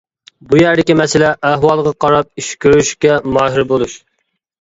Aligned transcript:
بۇ 0.51 0.59
يەردىكى 0.59 0.93
مەسىلە 1.01 1.33
ئەھۋالغا 1.49 1.91
قاراپ 2.05 2.41
ئىش 2.43 2.47
كۆرۈشكە 2.65 3.19
ماھىر 3.37 3.63
بولۇش. 3.75 3.95